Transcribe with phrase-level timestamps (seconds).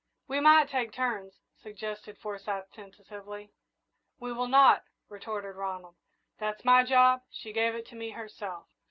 [0.27, 3.51] "We might take turns" suggested Forsyth, tentatively.
[4.19, 5.93] "We will not," retorted Ronald.
[6.39, 8.65] "That's my job she gave it to me herself."